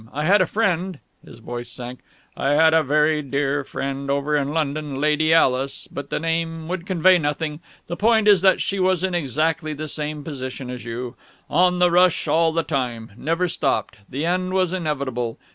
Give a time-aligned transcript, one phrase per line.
[0.11, 1.99] I had a friend" His voice sank
[2.35, 6.87] "I had a very dear friend over in London, Lady Alice but the name would
[6.87, 11.13] convey nothing the point is that she was in exactly the same position as you.
[11.51, 13.11] On the rush all the time.
[13.15, 13.97] Never stopped.
[14.09, 15.37] The end was inevitable.